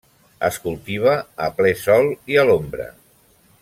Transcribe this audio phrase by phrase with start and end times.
[0.47, 1.13] Es cultiva
[1.47, 2.93] a ple sol i a l'ombra.